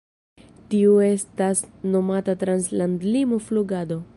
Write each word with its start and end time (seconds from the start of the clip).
Tiu 0.73 0.95
estas 1.07 1.61
nomata 1.97 2.35
Trans-landlimo 2.45 3.41
Flugado. 3.51 4.01